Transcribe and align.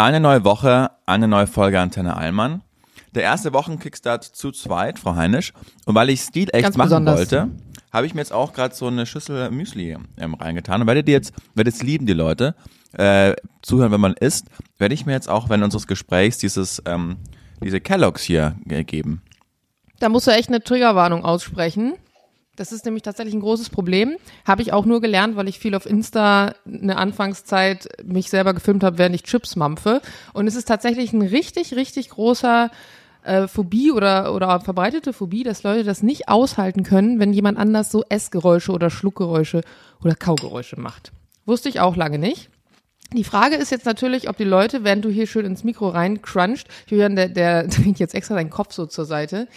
Eine 0.00 0.20
neue 0.20 0.44
Woche, 0.44 0.92
eine 1.06 1.26
neue 1.26 1.48
Folge 1.48 1.80
Antenne 1.80 2.16
Allmann. 2.16 2.62
Der 3.16 3.24
erste 3.24 3.52
Wochenkickstart 3.52 4.22
zu 4.22 4.52
zweit, 4.52 4.96
Frau 4.96 5.16
Heinisch. 5.16 5.52
Und 5.86 5.96
weil 5.96 6.08
ich 6.10 6.20
Stil 6.20 6.50
echt 6.52 6.62
Ganz 6.62 6.76
machen 6.76 6.86
besonders. 6.86 7.18
wollte, 7.18 7.48
habe 7.92 8.06
ich 8.06 8.14
mir 8.14 8.20
jetzt 8.20 8.32
auch 8.32 8.52
gerade 8.52 8.76
so 8.76 8.86
eine 8.86 9.06
Schüssel 9.06 9.50
Müsli 9.50 9.96
ähm, 10.16 10.34
reingetan. 10.34 10.82
Und 10.82 10.86
werdet 10.86 11.08
ihr 11.08 11.14
jetzt, 11.14 11.32
werdet 11.56 11.74
jetzt 11.74 11.82
lieben 11.82 12.06
die 12.06 12.12
Leute, 12.12 12.54
äh, 12.92 13.34
zuhören, 13.60 13.90
wenn 13.90 14.00
man 14.00 14.12
isst, 14.12 14.46
werde 14.78 14.94
ich 14.94 15.04
mir 15.04 15.14
jetzt 15.14 15.28
auch 15.28 15.48
während 15.48 15.64
unseres 15.64 15.88
Gesprächs 15.88 16.38
dieses, 16.38 16.80
ähm, 16.86 17.16
diese 17.60 17.80
Kelloggs 17.80 18.22
hier 18.22 18.54
äh, 18.68 18.84
geben. 18.84 19.22
Da 19.98 20.08
musst 20.10 20.28
du 20.28 20.30
echt 20.30 20.48
eine 20.48 20.62
Triggerwarnung 20.62 21.24
aussprechen. 21.24 21.94
Das 22.58 22.72
ist 22.72 22.84
nämlich 22.84 23.04
tatsächlich 23.04 23.34
ein 23.34 23.40
großes 23.40 23.70
Problem. 23.70 24.16
Habe 24.44 24.62
ich 24.62 24.72
auch 24.72 24.84
nur 24.84 25.00
gelernt, 25.00 25.36
weil 25.36 25.48
ich 25.48 25.60
viel 25.60 25.76
auf 25.76 25.86
Insta 25.86 26.54
eine 26.66 26.96
Anfangszeit 26.96 27.88
mich 28.04 28.30
selber 28.30 28.52
gefilmt 28.52 28.82
habe, 28.82 28.98
während 28.98 29.14
ich 29.14 29.22
Chips 29.22 29.54
mampfe. 29.54 30.02
Und 30.32 30.48
es 30.48 30.56
ist 30.56 30.66
tatsächlich 30.66 31.12
ein 31.12 31.22
richtig, 31.22 31.76
richtig 31.76 32.10
großer 32.10 32.70
äh, 33.22 33.46
Phobie 33.46 33.92
oder, 33.92 34.34
oder 34.34 34.58
verbreitete 34.58 35.12
Phobie, 35.12 35.44
dass 35.44 35.62
Leute 35.62 35.84
das 35.84 36.02
nicht 36.02 36.28
aushalten 36.28 36.82
können, 36.82 37.20
wenn 37.20 37.32
jemand 37.32 37.58
anders 37.58 37.92
so 37.92 38.02
Essgeräusche 38.08 38.72
oder 38.72 38.90
Schluckgeräusche 38.90 39.60
oder 40.02 40.16
Kaugeräusche 40.16 40.80
macht. 40.80 41.12
Wusste 41.46 41.68
ich 41.68 41.78
auch 41.78 41.94
lange 41.94 42.18
nicht. 42.18 42.50
Die 43.14 43.24
Frage 43.24 43.56
ist 43.56 43.70
jetzt 43.70 43.86
natürlich, 43.86 44.28
ob 44.28 44.36
die 44.36 44.44
Leute, 44.44 44.84
während 44.84 45.02
du 45.02 45.08
hier 45.08 45.26
schön 45.26 45.46
ins 45.46 45.64
Mikro 45.64 45.88
rein 45.88 46.20
cruncht, 46.20 46.68
Julian, 46.88 47.16
der, 47.16 47.30
der 47.30 47.66
dreht 47.68 47.98
jetzt 47.98 48.14
extra 48.14 48.34
deinen 48.34 48.50
Kopf 48.50 48.72
so 48.74 48.84
zur 48.84 49.06
Seite, 49.06 49.48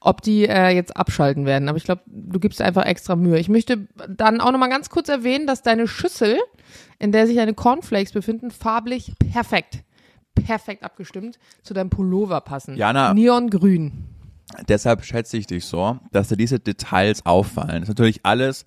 ob 0.00 0.22
die 0.22 0.46
äh, 0.46 0.68
jetzt 0.68 0.96
abschalten 0.96 1.44
werden. 1.44 1.68
Aber 1.68 1.76
ich 1.76 1.84
glaube, 1.84 2.02
du 2.06 2.38
gibst 2.38 2.62
einfach 2.62 2.84
extra 2.84 3.16
Mühe. 3.16 3.38
Ich 3.38 3.48
möchte 3.48 3.88
dann 4.08 4.40
auch 4.40 4.52
nochmal 4.52 4.68
ganz 4.68 4.90
kurz 4.90 5.08
erwähnen, 5.08 5.48
dass 5.48 5.62
deine 5.62 5.88
Schüssel, 5.88 6.38
in 7.00 7.10
der 7.10 7.26
sich 7.26 7.34
deine 7.34 7.54
Cornflakes 7.54 8.12
befinden, 8.12 8.52
farblich 8.52 9.12
perfekt, 9.18 9.80
perfekt 10.36 10.84
abgestimmt 10.84 11.40
zu 11.62 11.74
deinem 11.74 11.90
Pullover 11.90 12.40
passen. 12.40 12.76
Jana. 12.76 13.12
Neongrün. 13.12 14.04
Deshalb 14.68 15.04
schätze 15.04 15.36
ich 15.36 15.46
dich 15.46 15.64
so, 15.64 15.98
dass 16.12 16.28
dir 16.28 16.36
diese 16.36 16.58
Details 16.58 17.24
auffallen. 17.26 17.80
Das 17.80 17.82
ist 17.82 17.88
natürlich 17.88 18.20
alles 18.24 18.64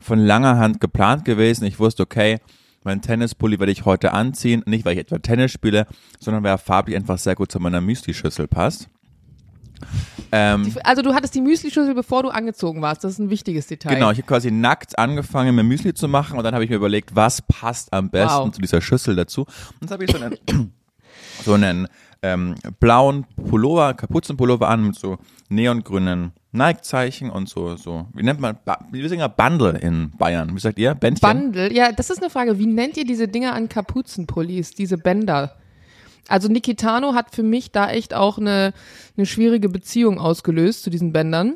von 0.00 0.18
langer 0.18 0.58
Hand 0.58 0.80
geplant 0.80 1.24
gewesen. 1.24 1.64
Ich 1.64 1.80
wusste, 1.80 2.04
okay, 2.04 2.38
mein 2.84 3.00
Tennispulli 3.02 3.58
werde 3.58 3.72
ich 3.72 3.84
heute 3.84 4.12
anziehen. 4.12 4.62
Nicht, 4.66 4.84
weil 4.84 4.92
ich 4.92 5.00
etwa 5.00 5.18
Tennis 5.18 5.50
spiele, 5.52 5.86
sondern 6.20 6.42
weil 6.44 6.50
er 6.52 6.58
farblich 6.58 6.94
einfach 6.96 7.18
sehr 7.18 7.34
gut 7.34 7.50
zu 7.50 7.58
meiner 7.60 7.80
Müsli-Schüssel 7.80 8.46
passt. 8.46 8.88
Ähm, 10.32 10.74
Also 10.84 11.02
du 11.02 11.14
hattest 11.14 11.34
die 11.34 11.40
Müslischüssel, 11.40 11.94
bevor 11.94 12.22
du 12.22 12.28
angezogen 12.30 12.80
warst. 12.82 13.04
Das 13.04 13.12
ist 13.12 13.18
ein 13.18 13.30
wichtiges 13.30 13.66
Detail. 13.66 13.94
genau, 13.94 14.10
ich 14.10 14.18
habe 14.18 14.26
quasi 14.26 14.50
nackt 14.50 14.98
angefangen, 14.98 15.54
mir 15.54 15.62
Müsli 15.62 15.94
zu 15.94 16.08
machen 16.08 16.38
und 16.38 16.44
dann 16.44 16.54
habe 16.54 16.64
ich 16.64 16.70
mir 16.70 16.76
überlegt, 16.76 17.14
was 17.14 17.42
passt 17.42 17.92
am 17.92 18.10
besten 18.10 18.38
Wow. 18.38 18.50
zu 18.52 18.60
dieser 18.60 18.80
Schüssel 18.80 19.16
dazu. 19.16 19.42
Und 19.42 19.82
jetzt 19.82 19.90
habe 19.90 20.04
ich 20.04 20.10
so 20.10 20.18
einen, 20.18 20.36
so 21.42 21.54
einen 21.54 21.88
ähm, 22.22 22.54
blauen 22.80 23.26
Pullover, 23.48 23.94
Kapuzenpullover 23.94 24.68
an 24.68 24.86
mit 24.86 24.96
so 24.96 25.18
neongrünen 25.48 26.32
Nike-Zeichen 26.52 27.30
und 27.30 27.48
so, 27.48 27.76
so, 27.76 28.06
wie 28.14 28.22
nennt 28.22 28.40
man, 28.40 28.56
Ba- 28.64 28.78
wir 28.92 29.08
sagen 29.08 29.20
ja 29.20 29.28
Bundle 29.28 29.78
in 29.78 30.12
Bayern. 30.16 30.54
Wie 30.54 30.60
sagt 30.60 30.78
ihr? 30.78 30.94
Bändchen? 30.94 31.28
Bundle, 31.28 31.72
ja, 31.72 31.90
das 31.92 32.10
ist 32.10 32.18
eine 32.22 32.30
Frage. 32.30 32.58
Wie 32.58 32.66
nennt 32.66 32.96
ihr 32.96 33.04
diese 33.04 33.26
Dinger 33.28 33.54
an 33.54 33.68
Kapuzenpullis, 33.68 34.70
diese 34.70 34.96
Bänder? 34.96 35.56
Also 36.28 36.48
Nikitano 36.48 37.14
hat 37.14 37.34
für 37.34 37.42
mich 37.42 37.72
da 37.72 37.90
echt 37.90 38.14
auch 38.14 38.38
eine, 38.38 38.72
eine 39.16 39.26
schwierige 39.26 39.68
Beziehung 39.68 40.18
ausgelöst 40.18 40.82
zu 40.84 40.90
diesen 40.90 41.12
Bändern. 41.12 41.54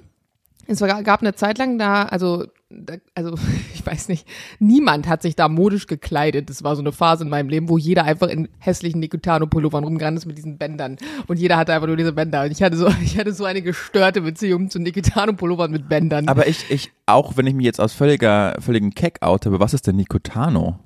Es 0.67 0.81
gab 0.81 1.23
eine 1.23 1.34
Zeit 1.34 1.56
lang 1.56 1.79
da, 1.79 2.03
also, 2.03 2.45
da, 2.71 2.95
also 3.15 3.35
ich 3.75 3.85
weiß 3.85 4.09
nicht, 4.09 4.27
niemand 4.59 5.09
hat 5.09 5.23
sich 5.23 5.37
da 5.37 5.49
modisch 5.49 5.87
gekleidet. 5.87 6.51
Das 6.51 6.63
war 6.65 6.77
so 6.77 6.83
eine 6.83 6.93
Phase 6.93 7.25
in 7.25 7.31
meinem 7.31 7.49
Leben, 7.49 7.69
wo 7.69 7.79
jeder 7.79 8.05
einfach 8.05 8.29
in 8.29 8.49
hässlichen 8.59 9.01
Nikitano-Pullovern 9.01 9.85
rumgerannt 9.85 10.19
ist 10.19 10.27
mit 10.27 10.37
diesen 10.37 10.59
Bändern. 10.59 10.97
Und 11.27 11.39
jeder 11.39 11.57
hatte 11.57 11.73
einfach 11.73 11.87
nur 11.87 11.97
diese 11.97 12.13
Bänder. 12.13 12.45
Und 12.45 12.51
ich 12.51 12.63
hatte 12.63 12.77
so, 12.77 12.89
ich 13.03 13.19
hatte 13.19 13.33
so 13.33 13.45
eine 13.45 13.63
gestörte 13.63 14.21
Beziehung 14.21 14.71
zu 14.71 14.79
Nikitano-Pullovern 14.79 15.71
mit 15.71 15.89
Bändern. 15.89 16.29
Aber 16.29 16.47
ich, 16.47 16.71
ich, 16.71 16.91
auch 17.07 17.37
wenn 17.37 17.47
ich 17.47 17.55
mich 17.55 17.67
jetzt 17.67 17.81
aus 17.81 17.93
völliger, 17.93 18.57
völligen 18.61 18.95
Keck 18.95 19.23
out 19.23 19.47
habe, 19.47 19.61
was 19.61 19.75
ist 19.75 19.87
denn 19.87 19.97
Nicotano? 19.97 20.78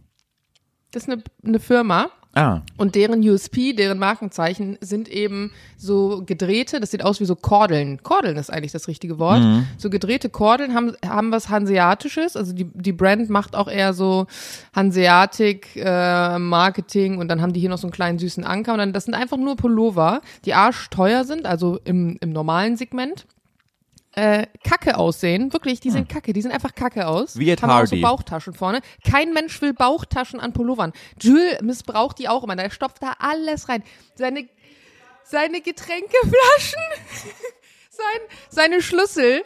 das 0.92 1.04
ist 1.04 1.10
eine, 1.10 1.22
eine 1.44 1.58
Firma. 1.58 2.10
Ah, 2.34 2.62
Und 2.78 2.94
deren 2.94 3.20
USP, 3.20 3.74
deren 3.74 3.98
Markenzeichen 3.98 4.78
sind 4.80 5.08
eben 5.08 5.52
so 5.76 6.22
gedrehte, 6.24 6.80
das 6.80 6.90
sieht 6.90 7.04
aus 7.04 7.20
wie 7.20 7.26
so 7.26 7.36
Kordeln. 7.36 8.02
Kordeln 8.02 8.38
ist 8.38 8.50
eigentlich 8.50 8.72
das 8.72 8.88
richtige 8.88 9.18
Wort. 9.18 9.42
So 9.76 9.90
gedrehte 9.90 10.30
Kordeln 10.30 10.74
haben, 10.74 10.96
haben 11.06 11.30
was 11.30 11.50
Hanseatisches. 11.50 12.34
Also 12.34 12.54
die, 12.54 12.64
die 12.72 12.92
Brand 12.92 13.28
macht 13.28 13.54
auch 13.54 13.68
eher 13.68 13.92
so 13.92 14.26
Hanseatic 14.74 15.76
äh, 15.76 16.38
Marketing 16.38 17.18
und 17.18 17.28
dann 17.28 17.42
haben 17.42 17.52
die 17.52 17.60
hier 17.60 17.68
noch 17.68 17.76
so 17.78 17.86
einen 17.86 17.92
kleinen 17.92 18.18
süßen 18.18 18.44
Anker. 18.44 18.72
Und 18.72 18.78
dann, 18.78 18.92
das 18.94 19.04
sind 19.04 19.14
einfach 19.14 19.36
nur 19.36 19.56
Pullover, 19.56 20.22
die 20.46 20.54
arschteuer 20.54 21.24
sind, 21.24 21.44
also 21.44 21.80
im, 21.84 22.16
im 22.20 22.30
normalen 22.30 22.76
Segment. 22.78 23.26
Äh, 24.14 24.46
Kacke 24.62 24.98
aussehen, 24.98 25.52
wirklich, 25.54 25.80
die 25.80 25.90
sind 25.90 26.06
Kacke, 26.08 26.34
die 26.34 26.42
sehen 26.42 26.52
einfach 26.52 26.74
Kacke 26.74 27.06
aus. 27.06 27.38
Wie 27.38 27.50
Haben 27.50 27.64
auch 27.64 27.74
Hardy. 27.76 27.96
so 27.96 28.02
Bauchtaschen 28.02 28.52
vorne. 28.52 28.82
Kein 29.08 29.32
Mensch 29.32 29.62
will 29.62 29.72
Bauchtaschen 29.72 30.38
an 30.38 30.52
Pullovern. 30.52 30.92
Jules 31.18 31.62
missbraucht 31.62 32.18
die 32.18 32.28
auch 32.28 32.44
immer. 32.44 32.54
Der 32.54 32.68
stopft 32.70 33.02
da 33.02 33.14
alles 33.18 33.70
rein. 33.70 33.82
Seine, 34.14 34.46
seine 35.24 35.62
Getränkeflaschen, 35.62 36.82
sein, 37.90 38.20
seine 38.50 38.82
Schlüssel. 38.82 39.42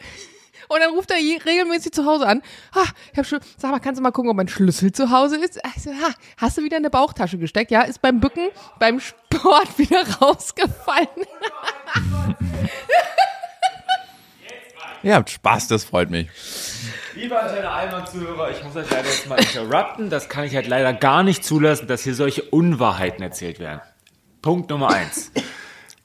Und 0.69 0.81
dann 0.81 0.91
ruft 0.91 1.11
er 1.11 1.17
regelmäßig 1.17 1.93
zu 1.93 2.05
Hause 2.05 2.27
an. 2.27 2.41
Ha, 2.75 2.83
ich 3.13 3.17
hab 3.17 3.25
schon, 3.25 3.39
sag 3.57 3.71
mal, 3.71 3.79
kannst 3.79 3.99
du 3.99 4.03
mal 4.03 4.11
gucken, 4.11 4.29
ob 4.29 4.35
mein 4.35 4.49
Schlüssel 4.49 4.91
zu 4.91 5.11
Hause 5.11 5.37
ist? 5.37 5.63
Also, 5.63 5.91
ha, 5.91 6.13
hast 6.35 6.57
du 6.57 6.63
wieder 6.63 6.75
in 6.75 6.81
eine 6.83 6.89
Bauchtasche 6.89 7.37
gesteckt? 7.37 7.71
Ja, 7.71 7.83
ist 7.83 8.01
beim 8.01 8.19
Bücken, 8.19 8.49
beim 8.79 8.99
Sport 8.99 9.77
wieder 9.77 10.05
rausgefallen. 10.19 11.07
ihr 15.07 15.15
habt 15.15 15.29
Spaß, 15.29 15.67
das 15.67 15.83
freut 15.85 16.09
mich. 16.09 16.27
Lieber 17.15 17.41
Antenne 17.41 17.69
Allmann-Zuhörer, 17.69 18.51
ich 18.51 18.63
muss 18.63 18.75
euch 18.75 18.89
leider 18.89 19.07
jetzt 19.07 19.27
mal 19.27 19.35
interrupten. 19.39 20.09
Das 20.09 20.29
kann 20.29 20.43
ich 20.45 20.55
halt 20.55 20.67
leider 20.67 20.93
gar 20.93 21.23
nicht 21.23 21.43
zulassen, 21.43 21.87
dass 21.87 22.03
hier 22.03 22.13
solche 22.15 22.43
Unwahrheiten 22.43 23.23
erzählt 23.23 23.59
werden. 23.59 23.81
Punkt 24.41 24.69
Nummer 24.69 24.89
eins. 24.91 25.31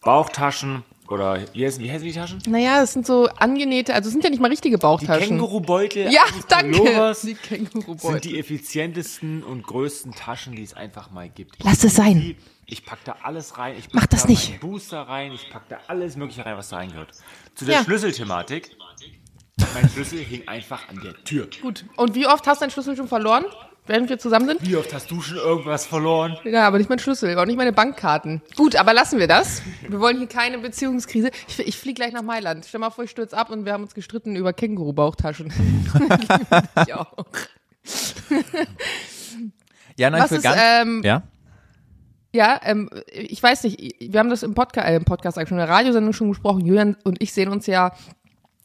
Bauchtaschen 0.00 0.84
oder 1.08 1.38
wie 1.52 1.66
heißen, 1.66 1.82
wie 1.84 1.92
heißen 1.92 2.06
die 2.06 2.12
Taschen? 2.14 2.38
Naja, 2.46 2.80
das 2.80 2.94
sind 2.94 3.06
so 3.06 3.26
angenähte, 3.38 3.92
also 3.94 4.08
es 4.08 4.12
sind 4.12 4.24
ja 4.24 4.30
nicht 4.30 4.40
mal 4.40 4.48
richtige 4.48 4.76
Die 4.78 4.80
Bauchtaschen. 4.80 5.28
Kängurubeutel 5.28 6.10
ja, 6.12 6.22
eines 6.32 6.46
danke. 6.46 6.78
Pullovers 6.78 7.20
Die 7.20 7.26
sind 7.28 7.42
Kängurubeutel. 7.42 8.20
die 8.22 8.38
effizientesten 8.38 9.42
und 9.44 9.62
größten 9.64 10.12
Taschen, 10.14 10.56
die 10.56 10.62
es 10.62 10.74
einfach 10.74 11.10
mal 11.10 11.28
gibt. 11.28 11.56
Ich 11.58 11.64
Lass 11.64 11.74
es 11.78 11.82
liebe 11.82 11.94
sein. 11.96 12.20
die. 12.20 12.36
Ich 12.66 12.86
pack 12.86 13.04
da 13.04 13.16
alles 13.22 13.58
rein. 13.58 13.74
Ich 13.78 13.92
Mach 13.92 14.02
pack 14.02 14.10
das 14.10 14.22
da 14.22 14.28
nicht. 14.28 14.58
Booster 14.60 15.02
rein. 15.02 15.32
Ich 15.32 15.50
pack 15.50 15.68
da 15.68 15.78
alles 15.88 16.16
Mögliche 16.16 16.46
rein, 16.46 16.56
was 16.56 16.70
da 16.70 16.76
reingehört. 16.76 17.10
Zu 17.54 17.66
der 17.66 17.74
Ja. 17.76 17.84
Schlüsselthematik. 17.84 18.70
Mein 19.74 19.88
Schlüssel 19.88 20.18
hing 20.18 20.46
einfach 20.46 20.88
an 20.88 21.00
der 21.02 21.14
Tür. 21.24 21.48
Gut. 21.60 21.84
Und 21.96 22.14
wie 22.14 22.26
oft 22.26 22.46
hast 22.46 22.60
du 22.60 22.64
deinen 22.64 22.70
Schlüssel 22.70 22.96
schon 22.96 23.08
verloren, 23.08 23.44
während 23.86 24.08
wir 24.08 24.18
zusammen 24.18 24.46
sind? 24.48 24.62
Wie 24.62 24.76
oft 24.76 24.92
hast 24.92 25.10
du 25.10 25.20
schon 25.20 25.38
irgendwas 25.38 25.86
verloren? 25.86 26.36
Ja, 26.44 26.66
aber 26.66 26.78
nicht 26.78 26.90
mein 26.90 26.98
Schlüssel, 26.98 27.38
auch 27.38 27.46
nicht 27.46 27.56
meine 27.56 27.72
Bankkarten. 27.72 28.42
Gut, 28.56 28.76
aber 28.76 28.92
lassen 28.92 29.18
wir 29.18 29.28
das. 29.28 29.62
Wir 29.88 30.00
wollen 30.00 30.18
hier 30.18 30.28
keine 30.28 30.58
Beziehungskrise. 30.58 31.30
Ich, 31.48 31.58
ich 31.58 31.76
fliege 31.78 31.94
gleich 31.94 32.12
nach 32.12 32.22
Mailand. 32.22 32.66
Stell 32.66 32.80
mal 32.80 32.90
vor, 32.90 33.04
ich 33.04 33.10
stürze 33.10 33.36
ab 33.36 33.50
und 33.50 33.64
wir 33.64 33.72
haben 33.72 33.82
uns 33.82 33.94
gestritten 33.94 34.36
über 34.36 34.52
Känguru-Bauchtaschen. 34.52 35.52
ich 36.86 36.94
auch. 36.94 37.12
Ja, 39.96 40.10
nein, 40.10 40.22
Was 40.22 40.26
ich 40.26 40.30
will 40.32 40.38
ist, 40.38 40.42
ganz, 40.44 40.60
ähm, 40.62 41.02
ja? 41.04 41.22
Ja, 42.34 42.60
ähm, 42.64 42.88
ich 43.12 43.42
weiß 43.42 43.64
nicht, 43.64 43.96
wir 44.00 44.18
haben 44.18 44.30
das 44.30 44.42
im 44.42 44.54
Podcast, 44.54 44.88
äh, 44.88 44.96
im 44.96 45.04
Podcast 45.04 45.36
eigentlich 45.36 45.50
schon 45.50 45.58
in 45.58 45.66
der 45.66 45.74
Radiosendung 45.74 46.14
schon 46.14 46.28
gesprochen. 46.30 46.64
Julian 46.64 46.96
und 47.04 47.22
ich 47.22 47.32
sehen 47.32 47.50
uns 47.50 47.66
ja 47.66 47.92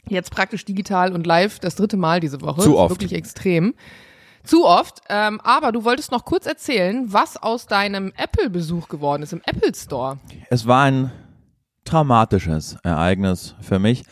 jetzt 0.10 0.32
praktisch 0.32 0.66
digital 0.66 1.14
und 1.14 1.26
live 1.26 1.60
das 1.60 1.76
dritte 1.76 1.98
Mal 1.98 2.20
diese 2.20 2.42
Woche. 2.42 2.62
Zu 2.62 2.78
oft. 2.78 2.92
Wirklich 2.92 3.14
extrem. 3.14 3.74
Zu 4.44 4.66
oft. 4.66 5.02
Ähm, 5.10 5.42
aber 5.44 5.72
du 5.72 5.84
wolltest 5.84 6.12
noch 6.12 6.26
kurz 6.26 6.46
erzählen, 6.46 7.06
was 7.08 7.38
aus 7.38 7.68
deinem 7.68 8.14
Apple-Besuch 8.16 8.88
geworden 8.88 9.24
ist 9.24 9.34
im 9.34 9.42
Apple 9.46 9.74
Store. 9.76 10.20
Es 10.50 10.66
war 10.68 10.84
ein 10.84 11.12
traumatisches 11.84 12.78
Ereignis 12.84 13.56
für 13.62 13.80
mich. 13.80 14.04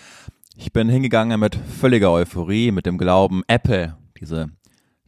Ich 0.58 0.72
bin 0.72 0.88
hingegangen 0.88 1.40
mit 1.40 1.56
völliger 1.56 2.12
Euphorie, 2.12 2.72
mit 2.72 2.86
dem 2.86 2.98
Glauben, 2.98 3.44
Apple, 3.48 3.98
diese, 4.20 4.48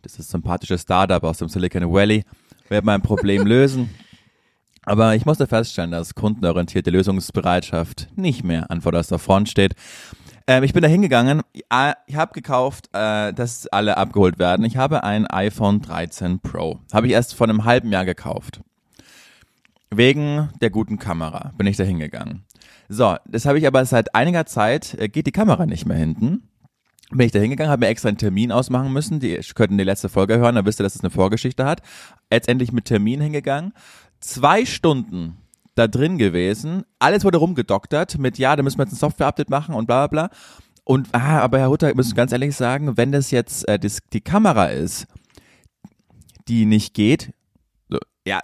dieses 0.04 0.30
sympathische 0.30 0.78
Startup 0.78 1.24
aus 1.24 1.38
dem 1.38 1.48
Silicon 1.48 1.92
Valley, 1.92 2.26
wird 2.68 2.84
mein 2.84 3.02
Problem 3.02 3.46
lösen. 3.48 3.90
Aber 4.84 5.16
ich 5.16 5.26
musste 5.26 5.48
feststellen, 5.48 5.92
dass 5.92 6.16
kundenorientierte 6.16 6.90
Lösungsbereitschaft 6.90 8.08
nicht 8.16 8.46
mehr 8.46 8.72
an 8.72 8.80
vorderster 8.80 9.20
Front 9.20 9.50
steht. 9.50 9.74
Ähm, 10.48 10.64
ich 10.64 10.72
bin 10.72 10.82
da 10.82 10.88
hingegangen, 10.88 11.42
ich 11.52 11.66
habe 12.16 12.34
gekauft, 12.34 12.90
äh, 12.94 13.34
dass 13.34 13.68
alle 13.68 13.98
abgeholt 13.98 14.40
werden. 14.40 14.66
Ich 14.66 14.78
habe 14.78 15.04
ein 15.04 15.28
iPhone 15.28 15.82
13 15.82 16.40
Pro. 16.40 16.80
Habe 16.94 17.08
ich 17.08 17.14
erst 17.14 17.36
vor 17.36 17.50
einem 17.50 17.66
halben 17.66 17.92
Jahr 17.92 18.06
gekauft. 18.06 18.62
Wegen 19.90 20.50
der 20.62 20.70
guten 20.70 21.00
Kamera 21.00 21.54
bin 21.58 21.68
ich 21.68 21.76
da 21.76 21.84
hingegangen. 21.84 22.46
So, 22.88 23.18
das 23.26 23.46
habe 23.46 23.60
ich 23.60 23.68
aber 23.68 23.84
seit 23.84 24.16
einiger 24.16 24.46
Zeit, 24.46 24.96
äh, 24.98 25.10
geht 25.10 25.28
die 25.28 25.32
Kamera 25.34 25.66
nicht 25.66 25.86
mehr 25.86 25.98
hinten. 25.98 26.50
Bin 27.10 27.26
ich 27.26 27.32
da 27.32 27.40
hingegangen, 27.40 27.72
habe 27.72 27.86
mir 27.86 27.90
extra 27.90 28.10
einen 28.10 28.18
Termin 28.18 28.52
ausmachen 28.52 28.92
müssen. 28.92 29.20
Die 29.20 29.38
könnten 29.56 29.78
die 29.78 29.84
letzte 29.84 30.10
Folge 30.10 30.38
hören, 30.38 30.56
dann 30.56 30.66
wisst 30.66 30.80
ihr, 30.80 30.84
dass 30.84 30.96
es 30.96 31.02
eine 31.02 31.10
Vorgeschichte 31.10 31.66
hat. 31.66 31.82
Jetzt 32.32 32.48
endlich 32.48 32.72
mit 32.72 32.86
Termin 32.86 33.22
hingegangen. 33.22 33.74
zwei 34.20 34.66
Stunden 34.66 35.38
da 35.78 35.88
drin 35.88 36.18
gewesen. 36.18 36.84
Alles 37.00 37.24
wurde 37.24 37.38
rumgedoktert 37.38 38.18
mit, 38.18 38.38
ja, 38.38 38.56
da 38.56 38.64
müssen 38.64 38.78
wir 38.78 38.86
jetzt 38.86 38.94
ein 38.94 38.98
Software-Update 38.98 39.50
machen 39.50 39.76
und 39.76 39.86
bla 39.86 40.08
bla 40.08 40.28
bla. 40.28 40.38
Und, 40.84 41.10
ah, 41.12 41.40
aber 41.40 41.60
Herr 41.60 41.70
Hutter, 41.70 41.90
ich 41.90 41.96
muss 41.96 42.16
ganz 42.16 42.32
ehrlich 42.32 42.56
sagen, 42.56 42.96
wenn 42.98 43.12
das 43.12 43.32
jetzt 43.32 43.68
äh, 43.68 43.78
das, 43.78 44.00
die 44.14 44.22
Kamera 44.22 44.68
ist, 44.68 45.06
die 46.48 46.66
nicht 46.66 46.94
geht, 46.94 47.34
so, 47.90 47.98
ja, 48.26 48.40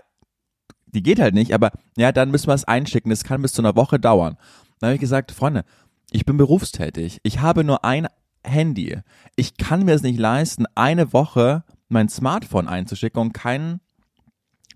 die 0.87 1.01
geht 1.01 1.19
halt 1.19 1.33
nicht, 1.33 1.53
aber 1.53 1.71
ja, 1.97 2.11
dann 2.11 2.31
müssen 2.31 2.47
wir 2.47 2.53
es 2.53 2.65
einschicken. 2.65 3.09
Das 3.09 3.23
kann 3.23 3.41
bis 3.41 3.53
zu 3.53 3.61
einer 3.61 3.75
Woche 3.75 3.99
dauern. 3.99 4.37
Dann 4.79 4.89
habe 4.89 4.95
ich 4.95 5.01
gesagt, 5.01 5.31
Freunde, 5.31 5.63
ich 6.11 6.25
bin 6.25 6.37
berufstätig. 6.37 7.19
Ich 7.23 7.39
habe 7.39 7.63
nur 7.63 7.83
ein 7.85 8.07
Handy. 8.43 8.99
Ich 9.35 9.57
kann 9.57 9.85
mir 9.85 9.93
es 9.95 10.03
nicht 10.03 10.19
leisten, 10.19 10.65
eine 10.75 11.13
Woche 11.13 11.63
mein 11.87 12.09
Smartphone 12.09 12.67
einzuschicken 12.67 13.21
und 13.21 13.33
kein 13.33 13.79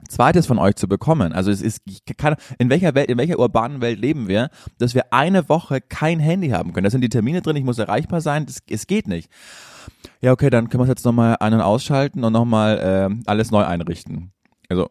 zweites 0.08 0.46
von 0.46 0.60
euch 0.60 0.76
zu 0.76 0.88
bekommen. 0.88 1.34
Also 1.34 1.52
es 1.52 1.62
ist, 1.62 1.82
kann, 2.18 2.36
in 2.58 2.70
welcher 2.70 2.96
Welt, 2.96 3.10
in 3.10 3.18
welcher 3.18 3.40
urbanen 3.40 3.82
Welt 3.82 4.00
leben 4.00 4.28
wir, 4.28 4.50
dass 4.78 4.96
wir 4.96 5.14
eine 5.14 5.50
Woche 5.50 5.82
kein 5.82 6.20
Handy 6.20 6.50
haben 6.50 6.74
können? 6.74 6.86
Da 6.86 6.90
sind 6.90 7.02
die 7.02 7.10
Termine 7.10 7.42
drin, 7.42 7.56
ich 7.56 7.64
muss 7.64 7.80
erreichbar 7.80 8.22
sein, 8.22 8.46
das, 8.46 8.60
es 8.70 8.88
geht 8.88 9.08
nicht. 9.08 9.30
Ja, 10.22 10.32
okay, 10.32 10.50
dann 10.50 10.70
können 10.70 10.82
wir 10.82 10.86
es 10.86 10.90
jetzt 10.90 11.06
nochmal 11.06 11.38
ein- 11.40 11.54
und 11.54 11.62
ausschalten 11.62 12.24
und 12.24 12.34
nochmal 12.34 12.78
äh, 12.80 13.24
alles 13.26 13.52
neu 13.52 13.64
einrichten. 13.64 14.32
Also, 14.70 14.90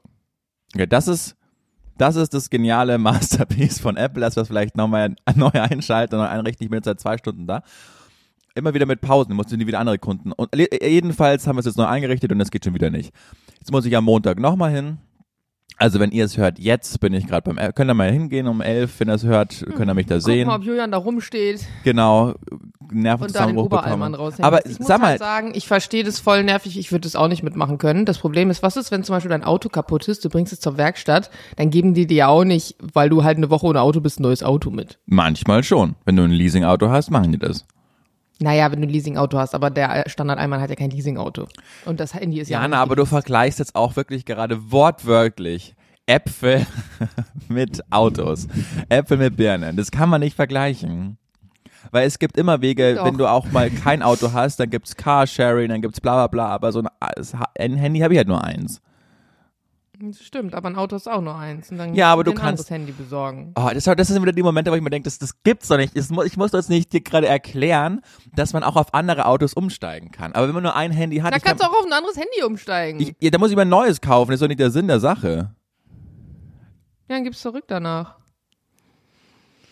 okay, 0.74 0.86
das 0.86 1.08
ist, 1.08 1.36
das 1.98 2.16
ist 2.16 2.34
das 2.34 2.50
geniale 2.50 2.98
Masterpiece 2.98 3.80
von 3.80 3.96
Apple, 3.96 4.20
dass 4.20 4.36
wir 4.36 4.42
es 4.42 4.48
vielleicht 4.48 4.76
nochmal 4.76 5.16
neu 5.34 5.50
einschalten 5.50 6.16
und 6.16 6.22
neu 6.22 6.28
einrichten. 6.28 6.64
Ich 6.64 6.70
bin 6.70 6.78
jetzt 6.78 6.86
seit 6.86 7.00
zwei 7.00 7.18
Stunden 7.18 7.46
da. 7.46 7.62
Immer 8.56 8.74
wieder 8.74 8.86
mit 8.86 9.00
Pausen, 9.00 9.34
mussten 9.34 9.58
die 9.58 9.66
wieder 9.66 9.78
andere 9.80 9.98
Kunden. 9.98 10.32
Und 10.32 10.54
le- 10.54 10.68
jedenfalls 10.82 11.46
haben 11.46 11.56
wir 11.56 11.60
es 11.60 11.66
jetzt 11.66 11.76
neu 11.78 11.84
eingerichtet 11.86 12.32
und 12.32 12.40
es 12.40 12.50
geht 12.50 12.64
schon 12.64 12.74
wieder 12.74 12.90
nicht. 12.90 13.12
Jetzt 13.58 13.70
muss 13.70 13.84
ich 13.84 13.96
am 13.96 14.04
Montag 14.04 14.40
nochmal 14.40 14.70
hin. 14.72 14.98
Also 15.78 16.00
wenn 16.00 16.10
ihr 16.10 16.24
es 16.24 16.38
hört, 16.38 16.58
jetzt 16.58 16.98
bin 17.00 17.12
ich 17.12 17.26
gerade 17.26 17.42
beim, 17.42 17.58
App. 17.58 17.76
könnt 17.76 17.90
ihr 17.90 17.94
mal 17.94 18.10
hingehen 18.10 18.46
um 18.46 18.62
elf, 18.62 18.98
wenn 18.98 19.10
ihr 19.10 19.14
es 19.14 19.24
hört, 19.24 19.62
könnt 19.76 19.90
ihr 19.90 19.94
mich 19.94 20.06
da 20.06 20.14
Guck 20.14 20.24
sehen. 20.24 20.46
mal, 20.46 20.56
ob 20.56 20.62
Julian 20.62 20.90
da 20.90 20.96
rumsteht 20.96 21.66
Genau, 21.84 22.32
Nervenzusammenbruch 22.90 23.68
bekommen. 23.68 24.14
Aber 24.40 24.64
ich 24.64 24.78
muss 24.78 24.88
sag 24.88 25.00
mal, 25.02 25.08
halt 25.08 25.18
sagen, 25.18 25.52
ich 25.54 25.66
verstehe 25.68 26.02
das 26.02 26.18
voll 26.18 26.44
nervig, 26.44 26.78
ich 26.78 26.92
würde 26.92 27.02
das 27.02 27.14
auch 27.14 27.28
nicht 27.28 27.42
mitmachen 27.42 27.76
können. 27.76 28.06
Das 28.06 28.16
Problem 28.18 28.48
ist, 28.48 28.62
was 28.62 28.78
ist, 28.78 28.90
wenn 28.90 29.04
zum 29.04 29.14
Beispiel 29.16 29.28
dein 29.30 29.44
Auto 29.44 29.68
kaputt 29.68 30.08
ist, 30.08 30.24
du 30.24 30.30
bringst 30.30 30.52
es 30.54 30.60
zur 30.60 30.78
Werkstatt, 30.78 31.30
dann 31.56 31.68
geben 31.70 31.92
die 31.92 32.06
dir 32.06 32.28
auch 32.30 32.44
nicht, 32.44 32.76
weil 32.94 33.10
du 33.10 33.22
halt 33.22 33.36
eine 33.36 33.50
Woche 33.50 33.66
ohne 33.66 33.82
Auto 33.82 34.00
bist, 34.00 34.18
ein 34.18 34.22
neues 34.22 34.42
Auto 34.42 34.70
mit. 34.70 34.98
manchmal 35.04 35.62
schon. 35.62 35.94
Wenn 36.06 36.16
du 36.16 36.22
ein 36.22 36.30
Leasingauto 36.30 36.88
hast, 36.88 37.10
machen 37.10 37.32
die 37.32 37.38
das. 37.38 37.66
Naja, 38.38 38.70
wenn 38.70 38.82
du 38.82 38.86
ein 38.86 38.92
Leasingauto 38.92 39.38
hast, 39.38 39.54
aber 39.54 39.70
der 39.70 40.04
Standard-Allmann 40.06 40.60
hat 40.60 40.68
ja 40.68 40.76
kein 40.76 40.90
Leasingauto. 40.90 41.46
Und 41.86 42.00
das 42.00 42.12
Handy 42.12 42.40
ist 42.40 42.50
ja 42.50 42.60
Jana, 42.60 42.82
aber 42.82 42.94
du 42.96 43.06
vergleichst 43.06 43.58
jetzt 43.58 43.74
auch 43.74 43.96
wirklich 43.96 44.26
gerade 44.26 44.70
wortwörtlich 44.70 45.74
Äpfel 46.04 46.66
mit 47.48 47.80
Autos, 47.90 48.46
Äpfel 48.88 49.16
mit 49.16 49.36
Birnen. 49.36 49.76
Das 49.76 49.90
kann 49.90 50.08
man 50.08 50.20
nicht 50.20 50.36
vergleichen. 50.36 51.18
Weil 51.92 52.06
es 52.06 52.18
gibt 52.18 52.36
immer 52.36 52.60
Wege, 52.60 52.96
Doch. 52.96 53.04
wenn 53.04 53.16
du 53.16 53.26
auch 53.26 53.50
mal 53.52 53.70
kein 53.70 54.02
Auto 54.02 54.32
hast, 54.32 54.58
dann 54.58 54.70
gibt's 54.70 54.96
Carsharing, 54.96 55.68
dann 55.68 55.82
gibt's 55.82 56.00
bla 56.00 56.14
bla 56.14 56.26
bla, 56.26 56.48
aber 56.48 56.72
so 56.72 56.80
ein, 56.80 56.88
ein 57.58 57.76
Handy 57.76 58.00
habe 58.00 58.14
ich 58.14 58.18
halt 58.18 58.28
nur 58.28 58.42
eins. 58.42 58.80
Das 59.98 60.22
stimmt, 60.22 60.54
aber 60.54 60.68
ein 60.68 60.76
Auto 60.76 60.94
ist 60.94 61.08
auch 61.08 61.22
nur 61.22 61.34
eins. 61.36 61.70
Und 61.70 61.78
dann 61.78 61.94
Ja, 61.94 62.12
aber 62.12 62.22
du 62.22 62.34
kannst- 62.34 62.68
Handy 62.70 62.92
besorgen. 62.92 63.54
Oh, 63.56 63.70
das, 63.72 63.84
das 63.84 64.08
sind 64.08 64.20
wieder 64.20 64.32
die 64.32 64.42
Momente, 64.42 64.70
wo 64.70 64.74
ich 64.74 64.82
mir 64.82 64.90
denke, 64.90 65.04
das, 65.04 65.18
das 65.18 65.42
gibt's 65.42 65.68
doch 65.68 65.78
nicht. 65.78 65.96
Das, 65.96 66.10
ich 66.10 66.36
muss 66.36 66.50
das 66.50 66.68
nicht 66.68 66.92
dir 66.92 67.00
gerade 67.00 67.26
erklären, 67.28 68.02
dass 68.34 68.52
man 68.52 68.62
auch 68.62 68.76
auf 68.76 68.92
andere 68.92 69.24
Autos 69.26 69.54
umsteigen 69.54 70.10
kann. 70.10 70.32
Aber 70.32 70.46
wenn 70.48 70.54
man 70.54 70.62
nur 70.64 70.76
ein 70.76 70.90
Handy 70.90 71.16
hat, 71.18 71.32
Da 71.32 71.38
kann, 71.38 71.56
kannst 71.56 71.64
du 71.64 71.68
auch 71.68 71.78
auf 71.80 71.86
ein 71.86 71.92
anderes 71.92 72.16
Handy 72.16 72.42
umsteigen. 72.44 73.00
ich, 73.00 73.14
ja, 73.20 73.30
da 73.30 73.38
muss 73.38 73.50
ich 73.50 73.56
mir 73.56 73.62
ein 73.62 73.68
neues 73.70 74.00
kaufen. 74.00 74.30
Das 74.32 74.36
ist 74.36 74.42
doch 74.42 74.48
nicht 74.48 74.60
der 74.60 74.70
Sinn 74.70 74.86
der 74.88 75.00
Sache. 75.00 75.54
ja, 77.08 77.14
dann 77.16 77.24
gib's 77.24 77.40
zurück 77.40 77.64
danach. 77.68 78.16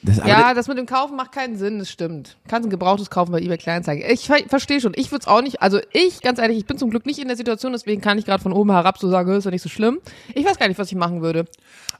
Das, 0.05 0.19
Ja, 0.19 0.53
das 0.53 0.69
mit 0.69 0.77
dem 0.77 0.85
Kaufen 0.87 1.17
macht 1.17 1.33
keinen 1.33 1.56
Sinn, 1.56 1.79
das 1.79 1.89
stimmt. 1.91 2.37
Kannst 2.47 2.67
ein 2.67 2.71
gebrauchtes 2.71 3.09
kaufen 3.09 3.33
bei 3.33 3.41
eBay 3.41 3.56
Kleinanzeigen. 3.56 4.05
Ich 4.11 4.27
ver 4.27 4.37
verstehe 4.49 4.81
schon, 4.81 4.93
ich 4.97 5.11
würde 5.11 5.23
es 5.23 5.27
auch 5.27 5.41
nicht, 5.41 5.62
also 5.62 5.81
ich, 5.93 6.21
ganz 6.21 6.39
ehrlich, 6.39 6.59
ich 6.59 6.67
bin 6.67 6.77
zum 6.77 6.91
Glück 6.91 7.06
nicht 7.06 7.19
in 7.19 7.29
der 7.29 7.37
Situation, 7.39 7.73
deswegen 7.73 8.03
kann 8.03 8.19
ich 8.19 8.27
gerade 8.27 8.43
von 8.43 8.53
oben 8.53 8.71
herab 8.71 8.99
so 8.99 9.09
sagen, 9.09 9.31
"Hö, 9.31 9.37
ist 9.39 9.45
ja 9.47 9.51
nicht 9.51 9.62
so 9.62 9.71
schlimm. 9.71 10.01
Ich 10.35 10.45
weiß 10.45 10.59
gar 10.59 10.69
nicht, 10.69 10.79
was 10.79 10.89
ich 10.93 10.97
machen 10.99 11.23
würde. 11.23 11.47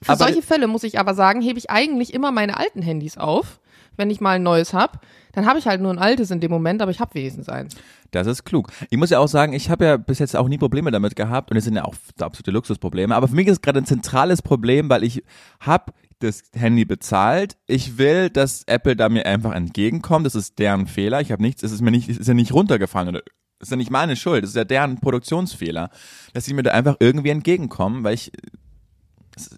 Für 0.03 0.12
Aber- 0.12 0.25
solche 0.25 0.43
Fälle 0.43 0.67
muss 0.67 0.83
ich 0.83 0.99
aber 0.99 1.15
sagen, 1.15 1.41
hebe 1.41 1.59
ich 1.59 1.71
eigentlich 1.71 2.12
immer 2.12 2.31
meine 2.31 2.59
alten 2.59 2.83
Handys 2.83 3.17
auf, 3.17 3.59
wenn 3.97 4.11
ich 4.11 4.21
mal 4.21 4.33
ein 4.37 4.43
neues 4.43 4.75
hab. 4.75 5.00
Dann 5.33 5.47
habe 5.47 5.59
ich 5.59 5.67
halt 5.67 5.81
nur 5.81 5.91
ein 5.91 5.99
altes 5.99 6.31
in 6.31 6.41
dem 6.41 6.50
Moment, 6.50 6.83
aber 6.83 6.91
ich 6.91 7.00
habe 7.00 7.15
wenigstens 7.15 7.49
eins. 7.49 7.75
Das 8.11 8.27
ist 8.27 8.45
klug. 8.45 8.69
Ich 8.91 8.99
muss 8.99 9.11
ja 9.11 9.19
auch 9.19 9.27
sagen, 9.29 9.55
ich 9.55 9.71
habe 9.71 9.85
ja 9.85 9.97
bis 9.97 10.19
jetzt 10.21 10.37
auch 10.37 10.47
nie 10.47 10.59
Probleme 10.59 10.91
damit 10.93 11.17
gehabt 11.17 11.50
und 11.50 11.57
es 11.57 11.65
sind 11.65 11.75
ja 11.75 11.85
auch 11.85 11.95
absolute 12.21 12.50
Luxusprobleme. 12.53 13.15
Aber 13.17 13.27
für 13.29 13.35
mich 13.35 13.47
ist 13.49 13.55
es 13.55 13.61
gerade 13.62 13.79
ein 13.81 13.87
zentrales 13.87 14.43
Problem, 14.43 14.89
weil 14.91 15.03
ich 15.03 15.25
habe 15.61 15.93
das 16.25 16.43
Handy 16.55 16.85
bezahlt. 16.85 17.56
Ich 17.67 17.99
will, 17.99 18.31
dass 18.31 18.62
Apple 18.67 18.97
da 18.97 19.09
mir 19.09 19.26
einfach 19.26 19.53
entgegenkommt. 19.53 20.26
Das 20.26 20.35
ist 20.35 20.59
deren 20.59 20.87
Fehler. 20.87 21.21
Ich 21.21 21.32
habe 21.32 21.43
nichts, 21.43 21.62
es 21.62 21.73
ist 21.73 21.81
mir 21.81 21.91
nicht, 21.91 22.09
es 22.09 22.19
ist 22.19 22.26
ja 22.29 22.35
nicht 22.35 22.53
runtergefallen 22.53 23.09
oder 23.09 23.23
es 23.61 23.69
ist 23.69 23.71
ja 23.71 23.76
nicht 23.76 23.91
meine 23.91 24.17
Schuld. 24.17 24.44
Es 24.44 24.50
ist 24.50 24.56
ja 24.56 24.65
deren 24.65 25.00
Produktionsfehler, 25.00 25.91
dass 26.32 26.44
sie 26.44 26.55
mir 26.55 26.62
da 26.62 26.73
einfach 26.73 26.97
irgendwie 27.00 27.31
entgegenkommen, 27.31 28.05
weil 28.05 28.15
ich, 28.15 28.32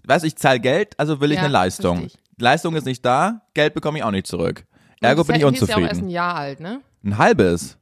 weißt 0.05 0.23
du, 0.23 0.27
ich 0.27 0.35
zahle 0.35 0.59
Geld, 0.59 0.99
also 0.99 1.19
will 1.21 1.31
ich 1.31 1.37
Ja, 1.37 1.43
eine 1.43 1.51
Leistung. 1.53 1.99
versteh 2.01 2.17
Leistung 2.39 2.75
ist 2.75 2.85
nicht 2.85 3.03
da, 3.03 3.41
Geld 3.55 3.73
bekomme 3.73 3.97
ich 3.97 4.03
auch 4.03 4.11
nicht 4.11 4.27
zurück. 4.27 4.65
Ergo 5.01 5.21
Das 5.21 5.27
bin 5.27 5.35
ich 5.37 5.43
Handy 5.43 5.57
ist 5.59 5.67
ja 5.67 5.75
auch 5.75 5.79
erst 5.79 5.89
unzufrieden. 5.93 6.07
ein 6.07 6.09
Jahr 6.11 6.35
alt, 6.35 6.59
ne? 6.59 6.81
Ein 7.03 7.17
halbes. 7.17 7.77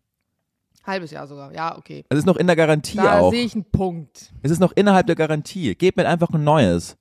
Halbes 0.86 1.12
Jahr 1.12 1.28
sogar. 1.28 1.54
Ja, 1.54 1.78
okay. 1.78 2.06
Es 2.10 2.18
ist 2.20 2.26
noch 2.26 2.36
in 2.38 2.48
der 2.48 2.56
Garantie 2.56 2.98
Da 2.98 3.20
auch. 3.20 3.32
sehe 3.32 3.44
ich 3.44 3.54
einen 3.56 3.66
Punkt. 3.66 4.32
Es 4.44 4.52
ist 4.52 4.60
noch 4.60 4.72
innerhalb 4.76 5.08
der 5.08 5.16
Garantie. 5.16 5.74
Gebt 5.76 5.98
mir 5.98 6.08
einfach 6.08 6.30
ein 6.30 6.44
neues. 6.44 6.96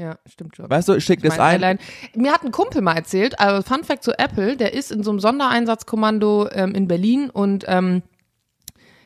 Ja, 0.00 0.18
stimmt 0.24 0.56
schon. 0.56 0.70
Weißt 0.70 0.88
du, 0.88 0.94
ich 0.94 1.04
schicke 1.04 1.28
das 1.28 1.38
ein. 1.38 1.56
allein, 1.56 1.78
mir 2.14 2.32
hat 2.32 2.42
ein 2.42 2.52
Kumpel 2.52 2.80
mal 2.80 2.96
erzählt, 2.96 3.38
also 3.38 3.60
Fun 3.60 3.84
Fact 3.84 4.02
zu 4.02 4.18
Apple, 4.18 4.56
der 4.56 4.72
ist 4.72 4.90
in 4.90 5.02
so 5.02 5.10
einem 5.10 5.20
Sondereinsatzkommando 5.20 6.48
ähm, 6.52 6.74
in 6.74 6.88
Berlin 6.88 7.28
und 7.28 7.66
ähm, 7.68 8.02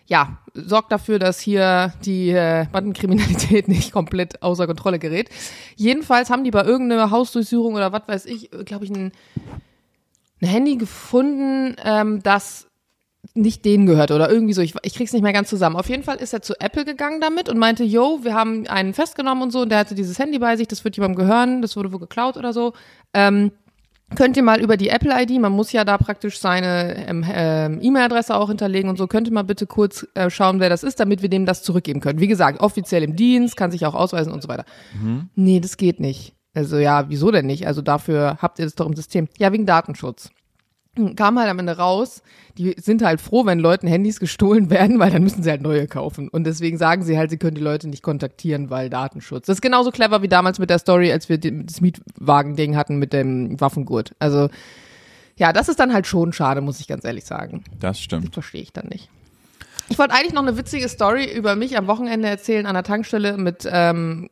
ja, 0.06 0.38
sorgt 0.52 0.93
dafür, 0.93 1.19
dass 1.19 1.41
hier 1.41 1.94
die 2.05 2.31
äh, 2.31 2.67
Bandenkriminalität 2.70 3.67
nicht 3.69 3.91
komplett 3.91 4.41
außer 4.41 4.69
Kontrolle 4.69 5.00
gerät. 5.00 5.31
Jedenfalls 5.75 6.31
haben 6.31 6.44
die 6.44 6.52
bei 6.52 6.62
irgendeiner 6.62 7.11
Hausdurchsuchung 7.11 7.75
oder 7.75 7.93
was 7.93 8.02
weiß 8.06 8.26
ich, 8.26 8.50
glaube 8.64 8.85
ich, 8.85 8.93
ein, 8.93 9.11
ein 10.41 10.49
Handy 10.49 10.76
gefunden, 10.76 11.75
ähm, 11.85 12.23
das 12.23 12.69
nicht 13.35 13.65
denen 13.65 13.87
gehört 13.87 14.11
oder 14.11 14.31
irgendwie 14.31 14.53
so. 14.53 14.62
Ich, 14.62 14.75
ich 14.82 14.94
krieg's 14.94 15.12
nicht 15.12 15.23
mehr 15.23 15.32
ganz 15.32 15.49
zusammen. 15.49 15.76
Auf 15.76 15.88
jeden 15.88 16.03
Fall 16.03 16.17
ist 16.17 16.32
er 16.32 16.43
zu 16.43 16.61
Apple 16.61 16.85
gegangen 16.85 17.21
damit 17.21 17.49
und 17.49 17.59
meinte, 17.59 17.85
yo, 17.85 18.21
wir 18.23 18.35
haben 18.35 18.67
einen 18.67 18.94
festgenommen 18.94 19.43
und 19.43 19.50
so 19.50 19.62
und 19.62 19.71
der 19.71 19.79
hatte 19.79 19.94
dieses 19.94 20.19
Handy 20.19 20.38
bei 20.38 20.56
sich, 20.56 20.69
das 20.69 20.85
wird 20.85 20.97
jemandem 20.97 21.26
gehören, 21.26 21.62
das 21.62 21.76
wurde 21.76 21.93
wohl 21.93 22.00
geklaut 22.00 22.37
oder 22.37 22.53
so. 22.53 22.75
Ähm, 23.13 23.53
könnt 24.15 24.37
ihr 24.37 24.43
mal 24.43 24.60
über 24.60 24.77
die 24.77 24.91
Apple-ID, 24.91 25.41
man 25.41 25.53
muss 25.53 25.72
ja 25.72 25.84
da 25.84 25.99
praktisch 25.99 26.39
seine 26.39 27.08
ähm, 27.08 27.25
ähm, 27.27 27.79
E-Mail-Adresse 27.81 28.34
auch 28.37 28.49
hinterlegen 28.49 28.91
und 28.91 28.96
so, 28.96 29.06
könnt 29.06 29.27
ihr 29.27 29.32
mal 29.32 29.43
bitte 29.43 29.67
kurz 29.67 30.06
äh, 30.15 30.31
schauen, 30.31 30.60
wer 30.60 30.69
das 30.69 30.82
ist, 30.82 31.01
damit 31.01 31.22
wir 31.22 31.29
dem 31.29 31.46
das 31.46 31.63
zurückgeben 31.63 32.01
können. 32.01 32.20
Wie 32.20 32.29
gesagt, 32.29 32.60
offiziell 32.60 33.03
im 33.03 33.17
Dienst, 33.17 33.56
kann 33.56 33.70
sich 33.70 33.87
auch 33.87 33.94
ausweisen 33.94 34.32
und 34.32 34.43
so 34.43 34.49
weiter. 34.49 34.65
Nee, 35.34 35.60
das 35.60 35.77
geht 35.77 36.01
nicht. 36.01 36.34
Also 36.55 36.77
ja, 36.79 37.08
wieso 37.08 37.31
denn 37.31 37.46
nicht? 37.46 37.67
Also 37.67 37.82
dafür 37.82 38.39
habt 38.41 38.58
ihr 38.58 38.65
das 38.67 38.77
doch 38.77 38.87
im 38.87 38.94
System. 38.94 39.29
Ja, 39.39 39.53
wegen 39.53 39.67
Datenschutz 39.67 40.31
kam 41.17 41.39
halt 41.39 41.48
am 41.48 41.58
Ende 41.58 41.77
raus, 41.77 42.22
die 42.56 42.74
sind 42.79 43.03
halt 43.03 43.20
froh, 43.20 43.46
wenn 43.46 43.58
Leuten 43.58 43.86
Handys 43.86 44.20
gestohlen 44.20 44.70
werden, 44.70 44.98
weil 44.98 45.10
dann 45.10 45.22
müssen 45.22 45.43
sie 45.43 45.51
halt 45.51 45.63
neue 45.63 45.86
kaufen. 45.86 46.29
Und 46.29 46.44
deswegen 46.44 46.79
sagen 46.79 47.03
sie 47.03 47.19
halt, 47.19 47.31
sie 47.31 47.36
können 47.36 47.56
die 47.56 47.60
Leute 47.63 47.89
nicht 47.89 48.03
kontaktieren, 48.03 48.70
weil 48.70 48.91
Datenschutz. 48.91 49.46
Das 49.46 49.56
ist 49.56 49.63
genauso 49.63 49.91
clever 49.91 50.22
wie 50.22 50.29
damals 50.29 50.58
mit 50.58 50.70
der 50.70 50.79
Story, 50.79 51.13
als 51.13 51.29
wir 51.29 51.39
das 51.39 51.81
Mietwagen-Ding 51.81 52.77
hatten 52.77 52.96
mit 52.96 53.13
dem 53.13 53.60
Waffengurt. 53.60 54.15
Also, 54.19 54.48
ja, 55.36 55.53
das 55.53 55.69
ist 55.69 55.81
dann 55.81 55.93
halt 55.93 56.06
schon 56.06 56.32
schade, 56.32 56.60
muss 56.60 56.81
ich 56.81 56.86
ganz 56.86 57.05
ehrlich 57.05 57.24
sagen. 57.24 57.65
Das 57.81 58.01
stimmt. 58.01 58.32
Verstehe 58.32 58.63
ich 58.63 58.72
dann 58.72 58.86
nicht. 58.89 59.08
Ich 59.94 59.98
wollte 60.01 60.13
eigentlich 60.13 60.32
noch 60.32 60.43
eine 60.43 60.58
witzige 60.58 60.89
Story 60.89 61.32
über 61.32 61.55
mich 61.55 61.79
am 61.79 61.86
Wochenende 61.86 62.27
erzählen 62.27 62.67
an 62.67 62.74
der 62.74 62.82
Tankstelle 62.82 63.36
mit 63.36 63.65
ähm, 63.70 64.29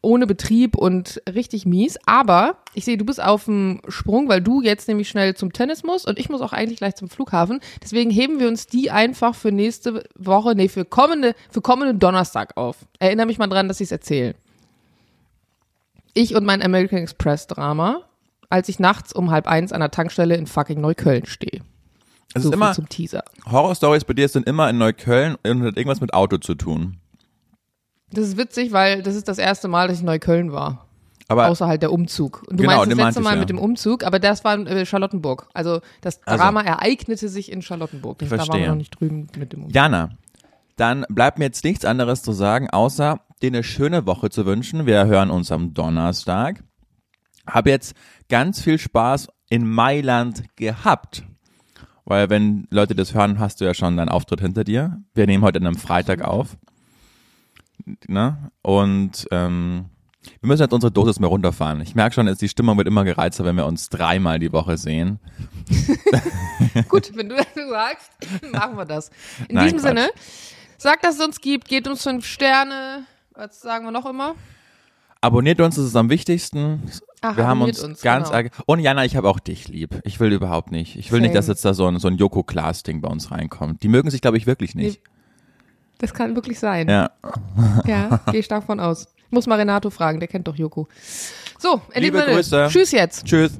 ohne 0.00 0.28
Betrieb 0.28 0.76
und 0.76 1.20
richtig 1.28 1.66
mies. 1.66 1.98
Aber 2.06 2.58
ich 2.72 2.84
sehe, 2.84 2.96
du 2.96 3.04
bist 3.04 3.20
auf 3.20 3.46
dem 3.46 3.80
Sprung, 3.88 4.28
weil 4.28 4.40
du 4.40 4.62
jetzt 4.62 4.86
nämlich 4.86 5.08
schnell 5.08 5.34
zum 5.34 5.52
Tennis 5.52 5.82
musst 5.82 6.06
und 6.06 6.20
ich 6.20 6.28
muss 6.28 6.40
auch 6.40 6.52
eigentlich 6.52 6.78
gleich 6.78 6.94
zum 6.94 7.08
Flughafen. 7.08 7.58
Deswegen 7.82 8.12
heben 8.12 8.38
wir 8.38 8.46
uns 8.46 8.68
die 8.68 8.92
einfach 8.92 9.34
für 9.34 9.50
nächste 9.50 10.04
Woche, 10.14 10.54
nee, 10.54 10.68
für 10.68 10.84
kommende, 10.84 11.34
für 11.50 11.62
kommenden 11.62 11.98
Donnerstag 11.98 12.56
auf. 12.56 12.76
Erinnere 13.00 13.26
mich 13.26 13.38
mal 13.38 13.48
dran, 13.48 13.66
dass 13.66 13.80
ich 13.80 13.86
es 13.86 13.92
erzähle. 13.92 14.36
Ich 16.14 16.36
und 16.36 16.44
mein 16.44 16.62
American 16.62 17.00
Express 17.00 17.48
Drama, 17.48 18.02
als 18.50 18.68
ich 18.68 18.78
nachts 18.78 19.12
um 19.12 19.32
halb 19.32 19.48
eins 19.48 19.72
an 19.72 19.80
der 19.80 19.90
Tankstelle 19.90 20.36
in 20.36 20.46
fucking 20.46 20.80
Neukölln 20.80 21.26
stehe. 21.26 21.62
Es 22.34 22.42
So 22.44 22.48
ist 22.50 22.54
immer, 22.54 22.72
zum 22.72 22.88
Teaser. 22.88 23.22
Horror-Stories 23.50 24.04
bei 24.04 24.14
dir 24.14 24.28
sind 24.28 24.46
immer 24.46 24.68
in 24.70 24.78
Neukölln 24.78 25.36
und 25.46 25.62
hat 25.62 25.76
irgendwas 25.76 26.00
mit 26.00 26.14
Auto 26.14 26.38
zu 26.38 26.54
tun. 26.54 26.98
Das 28.10 28.26
ist 28.26 28.36
witzig, 28.36 28.72
weil 28.72 29.02
das 29.02 29.14
ist 29.16 29.28
das 29.28 29.38
erste 29.38 29.68
Mal, 29.68 29.88
dass 29.88 29.96
ich 29.96 30.00
in 30.02 30.06
Neukölln 30.06 30.52
war. 30.52 30.86
Aber 31.28 31.48
außer 31.48 31.66
halt 31.66 31.80
der 31.82 31.92
Umzug. 31.92 32.42
Und 32.48 32.58
du 32.58 32.64
Genau, 32.64 32.76
meinst 32.76 32.90
das 32.92 32.98
letzte 32.98 33.20
ich, 33.20 33.24
Mal 33.24 33.34
ja. 33.34 33.40
mit 33.40 33.48
dem 33.48 33.58
Umzug, 33.58 34.04
aber 34.04 34.18
das 34.18 34.44
war 34.44 34.54
in 34.54 34.66
äh, 34.66 34.84
Charlottenburg. 34.84 35.48
Also 35.54 35.80
das 36.02 36.20
Also. 36.26 36.42
Drama 36.42 36.60
ereignete 36.62 37.28
sich 37.28 37.50
in 37.50 37.62
Charlottenburg. 37.62 38.18
Da 38.18 38.30
waren 38.30 38.38
Verstehe. 38.38 38.60
wir 38.62 38.68
noch 38.68 38.74
nicht 38.76 38.98
drüben 39.00 39.28
mit 39.38 39.52
dem 39.52 39.60
Umzug. 39.62 39.74
Jana, 39.74 40.10
dann 40.76 41.06
bleibt 41.08 41.38
mir 41.38 41.46
jetzt 41.46 41.64
nichts 41.64 41.84
anderes 41.84 42.22
zu 42.22 42.32
sagen, 42.32 42.68
außer 42.68 43.20
dir 43.40 43.46
eine 43.46 43.62
schöne 43.62 44.04
Woche 44.06 44.28
zu 44.30 44.44
wünschen. 44.44 44.84
Wir 44.84 45.06
hören 45.06 45.30
uns 45.30 45.50
am 45.52 45.72
Donnerstag. 45.74 46.62
Hab 47.46 47.66
jetzt 47.66 47.94
ganz 48.28 48.60
viel 48.60 48.78
Spaß 48.78 49.28
in 49.48 49.66
Mailand 49.66 50.44
gehabt. 50.56 51.24
Weil 52.04 52.30
wenn 52.30 52.66
Leute 52.70 52.94
das 52.94 53.14
hören, 53.14 53.38
hast 53.38 53.60
du 53.60 53.64
ja 53.64 53.74
schon 53.74 53.96
deinen 53.96 54.08
Auftritt 54.08 54.40
hinter 54.40 54.64
dir. 54.64 55.00
Wir 55.14 55.26
nehmen 55.26 55.44
heute 55.44 55.58
an 55.58 55.66
einem 55.66 55.76
Freitag 55.76 56.22
auf. 56.22 56.56
Ne? 58.06 58.50
Und 58.62 59.26
ähm, 59.30 59.86
wir 60.40 60.48
müssen 60.48 60.62
jetzt 60.62 60.72
unsere 60.72 60.92
Dosis 60.92 61.18
mehr 61.18 61.28
runterfahren. 61.28 61.80
Ich 61.80 61.94
merke 61.94 62.14
schon, 62.14 62.32
die 62.32 62.48
Stimmung 62.48 62.76
wird 62.78 62.86
immer 62.86 63.04
gereizter, 63.04 63.44
wenn 63.44 63.56
wir 63.56 63.66
uns 63.66 63.88
dreimal 63.88 64.38
die 64.38 64.52
Woche 64.52 64.78
sehen. 64.78 65.18
Gut, 66.88 67.10
wenn 67.16 67.28
du 67.28 67.36
das 67.36 67.46
so 67.54 67.68
sagst, 67.68 68.10
machen 68.52 68.76
wir 68.76 68.84
das. 68.84 69.10
In 69.48 69.56
Nein, 69.56 69.64
diesem 69.64 69.78
Quatsch. 69.78 69.88
Sinne, 69.88 70.10
sagt, 70.78 71.04
dass 71.04 71.16
es 71.16 71.24
uns 71.24 71.40
gibt, 71.40 71.68
gebt 71.68 71.88
uns 71.88 72.02
fünf 72.02 72.24
Sterne. 72.26 73.04
Was 73.34 73.60
sagen 73.60 73.84
wir 73.84 73.90
noch 73.90 74.06
immer? 74.06 74.34
Abonniert 75.20 75.60
uns, 75.60 75.76
das 75.76 75.86
ist 75.86 75.96
am 75.96 76.10
wichtigsten. 76.10 76.82
Ach, 77.22 77.36
wir 77.36 77.46
haben 77.46 77.62
uns, 77.62 77.82
uns, 77.82 78.02
ganz 78.02 78.28
genau. 78.28 78.36
arg. 78.36 78.52
Und 78.66 78.80
Jana, 78.80 79.04
ich 79.04 79.16
habe 79.16 79.28
auch 79.28 79.38
dich 79.38 79.68
lieb. 79.68 80.00
Ich 80.04 80.18
will 80.18 80.32
überhaupt 80.32 80.72
nicht. 80.72 80.96
Ich 80.96 81.12
will 81.12 81.20
nicht, 81.20 81.30
Same. 81.30 81.38
dass 81.38 81.46
jetzt 81.46 81.64
da 81.64 81.72
so 81.72 81.86
ein, 81.86 81.98
so 82.00 82.08
ein 82.08 82.16
Joko 82.16 82.42
Klaas-Ding 82.42 83.00
bei 83.00 83.08
uns 83.08 83.30
reinkommt. 83.30 83.82
Die 83.84 83.88
mögen 83.88 84.10
sich, 84.10 84.20
glaube 84.20 84.36
ich, 84.36 84.46
wirklich 84.46 84.74
nicht. 84.74 85.00
Das 85.98 86.12
kann 86.12 86.34
wirklich 86.34 86.58
sein. 86.58 86.88
Ja. 86.88 87.12
Ja, 87.86 88.20
gehe 88.30 88.40
ich 88.40 88.46
stark 88.46 88.64
von 88.64 88.80
aus. 88.80 89.06
Muss 89.30 89.46
mal 89.46 89.58
Renato 89.58 89.88
fragen, 89.90 90.18
der 90.18 90.28
kennt 90.28 90.48
doch 90.48 90.56
Joko. 90.56 90.88
So, 91.58 91.80
in 91.94 92.02
Liebe 92.02 92.20
Grüße. 92.20 92.68
tschüss 92.70 92.90
jetzt. 92.90 93.24
Tschüss. 93.24 93.58